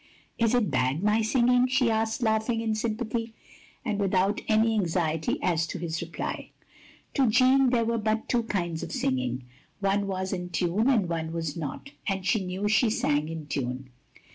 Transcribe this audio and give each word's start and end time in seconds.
*'Is 0.39 0.55
it 0.55 0.71
bad, 0.71 1.03
my 1.03 1.21
singing?" 1.21 1.67
she 1.67 1.91
asked, 1.91 2.23
laughing 2.23 2.59
OF 2.63 2.69
GROS\^NOR 2.69 2.75
SQUARE 2.77 2.89
203 2.95 3.19
in 3.23 3.23
sympathy, 3.23 3.33
and 3.85 3.99
without 3.99 4.41
any 4.47 4.73
anxiety 4.73 5.37
as 5.43 5.67
to 5.67 5.77
his 5.77 6.01
reply. 6.01 6.49
To 7.13 7.29
Jeanne 7.29 7.69
there 7.69 7.85
were 7.85 7.99
but 7.99 8.27
two 8.27 8.41
kinds 8.41 8.81
of 8.81 8.91
singing. 8.91 9.43
One 9.79 10.07
was 10.07 10.33
in 10.33 10.49
tune, 10.49 10.89
and 10.89 11.07
one 11.07 11.31
was 11.31 11.55
not; 11.55 11.91
and 12.07 12.25
she 12.25 12.43
knew 12.43 12.67
she 12.67 12.89
sang 12.89 13.29
in 13.29 13.45
tune. 13.45 13.91